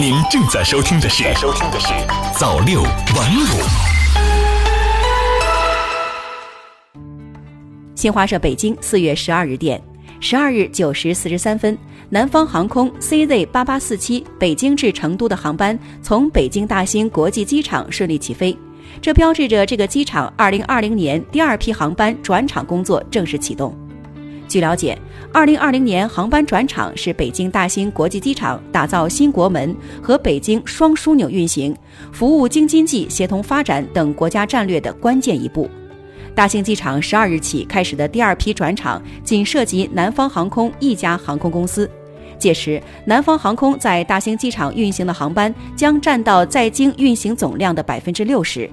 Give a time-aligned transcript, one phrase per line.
[0.00, 1.88] 您正在收听的是《收听的是
[2.38, 2.92] 早六晚
[3.34, 3.42] 五》。
[7.96, 9.82] 新华社北京四月十二日电，
[10.20, 11.76] 十二日九时四十三分，
[12.10, 18.56] 南方航空 CZ 八八四七北京至成都的航班从北京大兴国际机场顺利起飞，
[19.02, 23.76] 这标志着这个机场二零二零年第二批航班转场工作正式启动。
[24.48, 24.98] 据了解，
[25.30, 31.76] 二零二零年航班转场是北京大兴国际机场打造新国门和北京双枢纽运行、
[32.12, 35.68] 服务京津冀协同发展等国家战略的关键一步。
[36.34, 41.88] 大兴机场十二日起开始的第二批转场，仅涉及南方航空一家航空公司。
[42.38, 48.70] 届时，南方航空在大兴机场运行的航班将占到在京运行总量的百分之六十。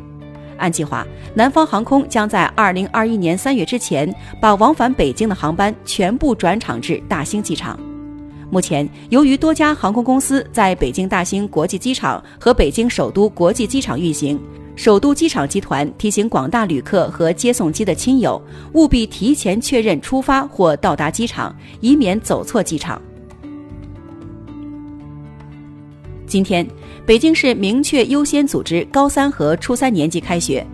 [0.57, 7.79] 按计划，南方航空将在二零二一年三月之前把往返北京的航班全部转场至大兴机场。
[8.51, 14.39] 目前，由于多家航空公司在北京大兴国际机场和北京首都国际机场运行，
[14.75, 18.41] 首都机场集团提醒广大旅客和接送机的亲友，
[18.73, 23.01] 务必提前确认出发或到达机场，以免走错机场。
[26.27, 26.67] 今天，
[27.05, 30.65] 北京市明确优先组织高三和初三年级开学。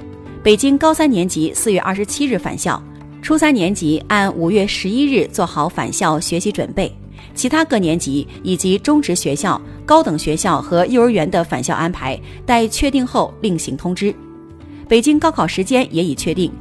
[0.42, 2.82] 北京高三年级四月二十七日返校，
[3.22, 6.92] 初三年级按五月十一日做好返校学习准备。
[7.36, 14.14] 其他各年级以及中职学校、高等学校和幼儿园的返校安排待确定后另行通知。
[14.88, 16.52] 北京高考时间也已确定。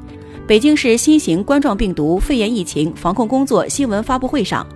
[0.47, 4.66] 北京市新型冠状病毒肺炎疫情防控工作新闻发布会上，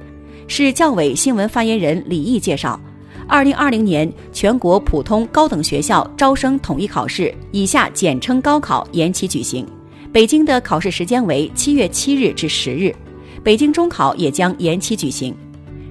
[0.46, 2.80] 市教委新闻发言人李毅介绍。
[3.27, 9.67] 二零二零年全国普通高等学校招生统一考试（以下简称高考）延期举行。
[10.12, 12.95] 北京的考试时间为七月七日至十日，
[13.42, 15.34] 北京中考也将延期举行。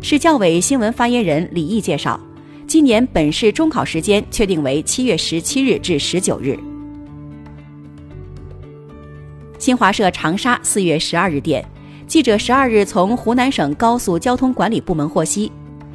[0.01, 2.19] 市教委新闻发言人李毅介绍，
[2.67, 6.57] 今年本市中考时间确定为七月十七日至十九日。
[9.57, 11.65] 新华社长沙四月十二日电，
[12.05, 15.51] 记者十二日从湖南省高速交通管理部门获悉。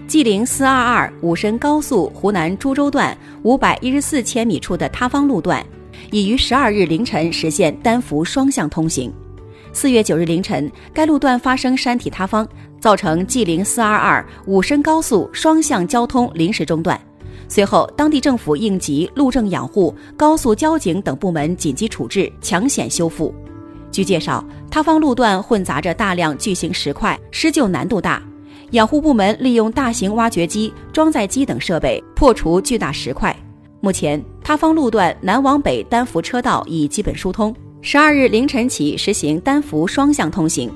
[0.08, 5.62] G 零四二二武深高速湖南株洲段五百一十四千米处的塌方路段，
[6.10, 9.12] 已于十二日凌晨实现单幅双向通行。
[9.70, 12.48] 四月九日凌晨，该路段发生山体塌方，
[12.80, 16.98] 造成 G 零四二二武深高速双向交通临时中断。
[17.46, 23.34] 随后，当地政府应急、路政养护、高速交警等部门紧急处置，抢险修复。
[23.92, 28.22] 据介绍，塌方路段混杂着大量巨型石块，施救难度大。
[28.72, 33.34] 养护部门利用大型挖掘机、装载机等设备破除巨大石块。
[33.80, 37.54] 目前，塌方路段南往北单幅车道已基本疏通。
[37.80, 40.70] 十二日凌晨起实行单幅双向通行，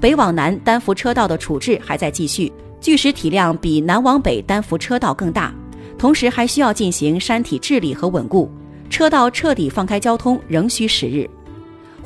[0.00, 5.54] 北往南单幅车道的处置还在继续，巨石体量比南往北单幅车道更大，
[5.96, 8.50] 同时还需要进行山体治理和稳固。
[8.88, 11.28] 车道彻底放开交通仍需时日。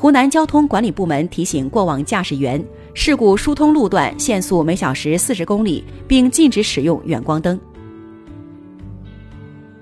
[0.01, 2.65] 湖南交通管理部门提醒过往驾驶员。
[2.95, 7.61] 事故疏通路段限速每小时四十公里，并禁止使用远光灯。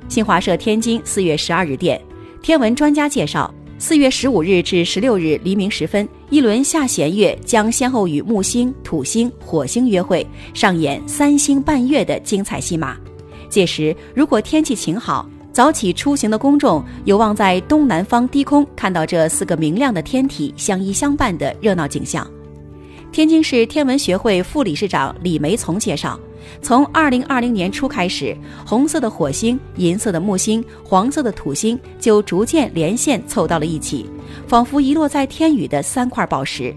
[0.09, 2.03] 新华社天津四月十二日电，
[2.43, 12.97] 天文专家介绍，四月十五日至十六日黎明时分，一轮下弦月将先后与木星、土星、火星约会，上演三星伴月的精彩戏码。
[13.49, 22.24] 届时，如果天气晴好，早起出行的公众有望在东南方低空看到这四个明亮的天体相依相伴的热闹景象。
[23.10, 26.16] 天津市天文学会副理事长李梅从介绍，
[26.62, 34.08] 从二零二零年初开始，红色的火星、银色的木星、黄色的土星就逐渐连线凑到了一起，
[34.46, 36.72] 仿佛遗落在天宇的三块宝石。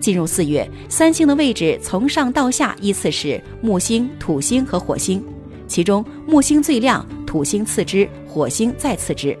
[0.00, 5.22] 进入四月，三星的位置从上到下依次是木星、土星和火星，
[5.68, 9.36] 其中木星最亮，土星次之，火星再次之。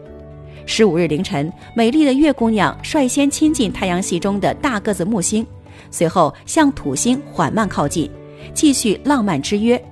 [0.66, 5.44] 十五日凌晨，美丽的月姑娘率先亲近太阳系中的大个子木星。
[5.90, 8.08] 随后向土星缓慢靠近，
[8.52, 9.82] 继续浪漫之约。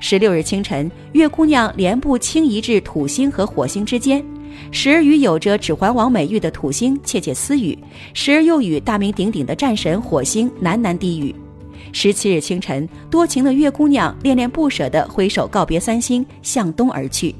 [0.00, 4.24] 十六日清晨，月姑娘连步轻移至土星和火星之间，
[4.72, 7.78] 时而与有着“指环王”美誉的土星窃窃私语，
[8.14, 11.34] 时而又与大名鼎鼎的战神火星喃喃低语。
[11.92, 17.34] 十七日清晨，多情的月姑娘恋恋不舍地挥手告别三星，向东而去。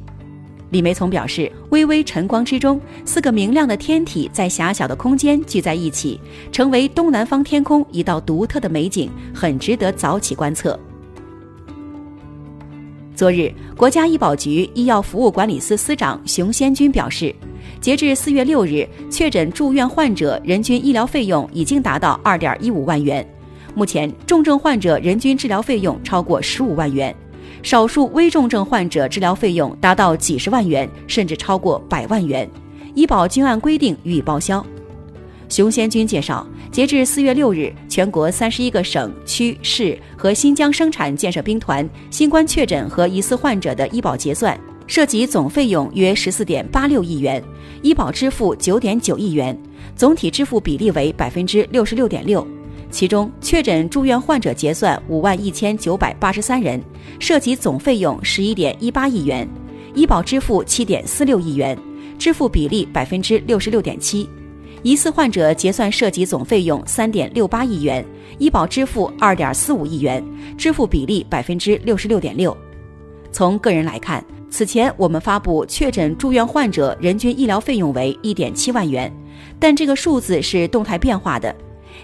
[0.70, 6.20] 李梅从表示，微微晨光之中，四个明亮的天体在狭小的空间聚在一起，
[6.50, 10.78] 成为东南方天空一道独特的美景，很值得早起观测。
[13.14, 17.32] 昨日，国家医保局医药服务管理司司长熊先军表示，
[17.80, 23.26] 截至四月六日，确诊住院患者人均医疗费用已经达到二点一五万元，
[23.74, 27.14] 目前重症患者人均治疗费用超过十五万元。
[27.66, 32.48] 少数危重症患者治疗费用达到几十万元，甚至超过百万元，
[32.94, 34.64] 医保均按规定予以报销。
[35.48, 47.42] 熊先军介绍，截至四月六日，全国三十一个省区市和新疆生产建设兵团新冠确诊和疑似患者的医保结算，涉及总费用约十四点八六亿元，
[47.82, 49.58] 医保支付九点九亿元，
[49.96, 52.46] 总体支付比例为百分之六十六点六。
[52.90, 56.80] 其中，确诊住院患者结算五万一千九百八十三人，
[57.18, 59.46] 涉及总费用十一点一八亿元，
[59.94, 61.76] 医保支付七点四六亿元，
[62.18, 64.28] 支付比例百分之六十六点七。
[64.82, 68.04] 疑似患者结算涉及总费用三点六八亿元，
[68.38, 70.24] 医保支付二点四五亿元，
[70.56, 72.56] 支付比例百分之六十六点六。
[73.32, 79.12] 从个人来看，此前我们发布确诊住院患者人均医疗费用为一点七万元，
[79.58, 81.54] 但这个数字是动态变化的。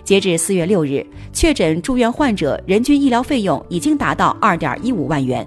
[0.05, 5.47] 截至四月六日，确诊住院患者人均医疗费用已经达到二点一五万元。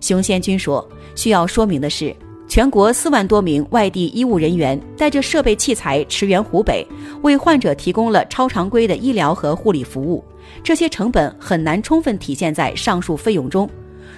[0.00, 2.14] 熊先军说：“需要说明的是。”
[2.48, 6.84] 全国四万多名外地医务人员带着设备器材驰援湖北，
[7.22, 10.24] 为患者提供了超常规的医疗和护理服务。
[10.60, 13.70] 这些成本很难充分体现在上述费用中。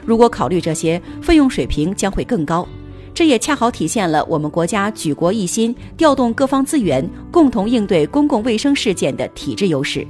[0.07, 2.67] 如果考虑这些，费用水平将会更高。
[3.15, 10.07] 这也恰好体现了我们国家举国一心、调动各方资源，共同应对公共卫生事件的体制优势。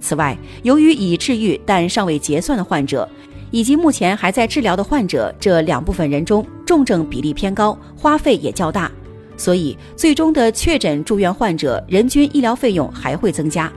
[0.00, 3.08] 此外，由于已治愈但尚未结算的患者，
[3.50, 8.90] 以及目前还在治疗的患者这两部分人中，重症比例偏高，花费也较大，
[9.36, 13.70] 所以最终的确诊住院患者人均医疗费用还会增加。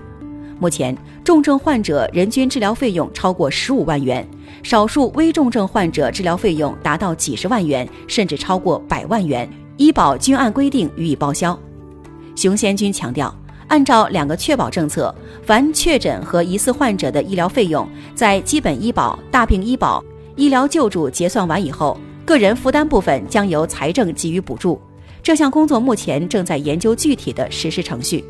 [0.59, 4.25] 目前，重症患者人均治疗费用超过十五万元，
[4.61, 11.59] 少数危重症患者治疗费用达到几十万元，甚至超过百万元，医保均按规定予以报销。
[12.35, 13.35] 熊先军强调。
[13.67, 20.03] 按照两个确保政策，凡确诊和疑似患者的医疗费用，在基本医保、大病医保、
[20.35, 24.79] 医疗救助结算完以后，个人负担部分将由财政给予补助。
[25.23, 28.23] 这项工作目前正在研究具体的实施程序。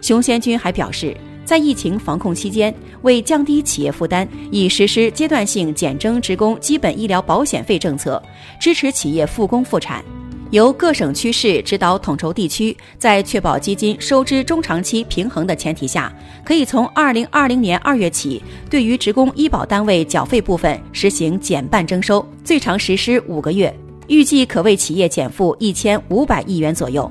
[0.00, 8.22] 熊先军还表示，在疫情防控期间，为降低企业负担，已实施阶段性减征职工基本医疗保险费政策，
[8.58, 10.04] 支持企业复工复产。
[10.50, 16.12] 由各省区市指导统筹地区，在确保基金收支中长期平衡的前提下，
[16.44, 23.74] 可以从二零二零年二月起，对于职工医保单位缴费部分实行减半征收，最长实施五个月，
[24.06, 27.10] 预计可为企业减负一千五百亿元左右。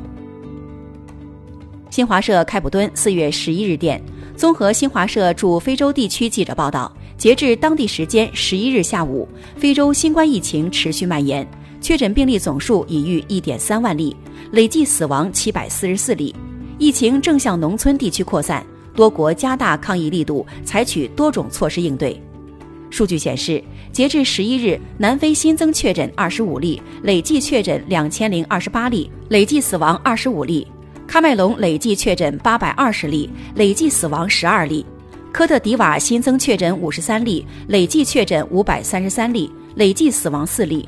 [1.89, 4.01] 新华社开普敦四月十一日电，
[4.43, 9.25] 综合新华社驻非洲地区记者报道，截至当地时间十一日下午，
[9.55, 11.49] 非洲新冠疫情持续蔓延。
[11.79, 14.13] 确诊病例总数已逾一点三万例，
[14.51, 16.35] 累计死亡七百四十四例。
[16.77, 18.61] 疫情正向农村地区扩散，
[18.93, 22.21] 多国加大抗疫力度，采取多种措施应对。
[22.89, 23.63] 数据显示，
[23.93, 30.67] 截至十一日，南非新增确诊二十五例，累计确诊两千零二十八例，累计死亡二十五例；
[31.07, 34.83] 喀麦隆累计确诊八百二十例，累计死亡十二例；
[35.31, 40.87] 科特迪瓦新增确诊五十三例，累计确诊五百三十三例，累计死亡四例。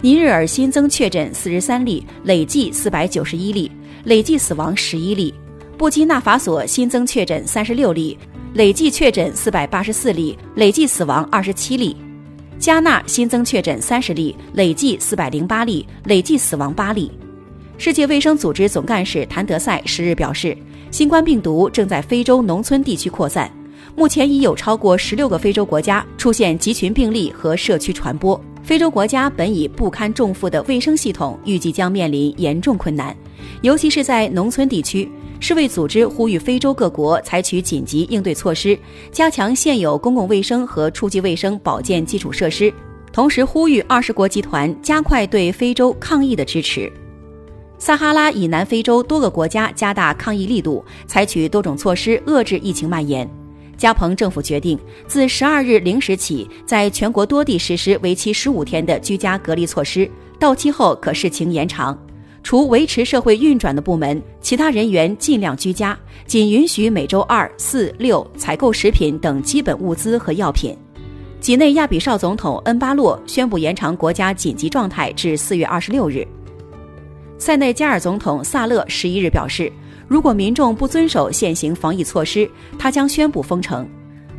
[0.00, 3.70] 尼日尔新增确诊四十三例，累计四百九十一例，
[4.04, 5.34] 累计死亡十一例。
[5.76, 8.16] 布基纳法索新增确诊三十六例，
[8.52, 11.96] 累计确诊四百八十四例，累计死亡二十七例。
[12.60, 17.10] 加纳新增确诊三十例，累计四百零八例，累计死亡八例。
[17.76, 20.56] 世界卫生组织总干事谭德赛十日表示，
[20.90, 23.50] 新冠病毒正在非洲农村地区扩散，
[23.96, 28.40] 目前已有超过十六个非洲国家出现集群病例和社区传播。
[28.62, 33.14] 非洲国家本已不堪重负的卫生系统，预计将面临严重困难，
[33.60, 35.10] 尤其是在农村地区。
[35.40, 38.78] 世卫组织呼吁非洲各国采取紧急应对措施，
[39.10, 42.72] 加强现有公共卫生和初级卫生保健基础设施，
[43.12, 46.90] 同时呼吁二十国集团加快对非洲抗疫的支持。
[47.84, 53.28] 撒哈拉以南非洲多个国家加大抗疫力度，采取多种措施遏制疫情蔓延。
[53.76, 60.10] 加蓬政府决定自十二日零时起，在全国多地实施为期十五天的居家隔离措施，
[60.40, 61.94] 到期后可视情延长。
[62.42, 65.94] 除维持社会运转的部门，其他人员尽量居家，
[66.26, 70.74] 仅允许每周二、四、六采购食品等基本物资和药品。
[71.38, 76.26] 几内亚比绍总统恩巴洛宣布延长国家紧急状态至四月二十六日。
[77.44, 79.70] 塞内加尔总统萨勒十一日表示。
[80.08, 83.86] 如果民众不遵守现行防疫措施，他将宣布封城。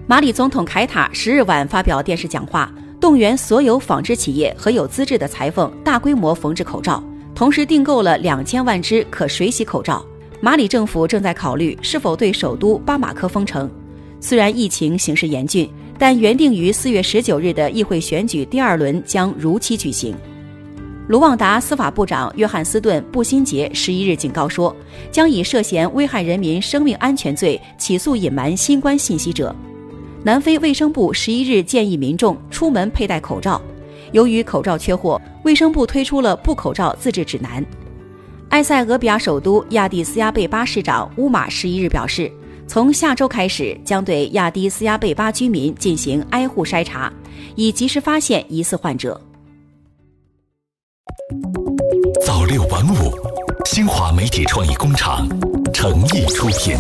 [0.08, 7.04] 马里总统凯塔十日晚发表电视讲话，动员所有纺织企业和有资质的裁缝大规模缝制口罩，
[7.36, 10.04] 同时订购了两千万只可水洗口罩。
[10.42, 13.70] 马里政府正在考虑是否对首都巴马科封城。
[14.20, 15.70] 虽然疫情形势严峻，
[16.00, 20.16] 但原定于四月十九日的议会选举第二轮将如期举行。
[21.08, 24.76] 卢旺达司法部长约翰斯顿·布辛杰十一日警告说，
[25.12, 29.56] 将以涉嫌危害人民生命安全罪起诉隐瞒新冠信息者。
[30.24, 33.62] 南非卫生部十一日建议民众出门佩戴口罩，
[34.14, 37.64] 由于口罩缺货，卫生部推出了布口罩自制指南。
[38.50, 42.32] 埃塞俄比亚首都亚的斯亚贝巴市长乌马十一日表示，
[42.66, 47.14] 从下周开始将对亚的斯亚贝巴居民进行挨户筛查，
[47.54, 49.22] 以及时发现疑似患者。
[52.90, 53.12] 五，
[53.66, 55.28] 新华媒体创意工厂
[55.74, 56.78] 诚意出品。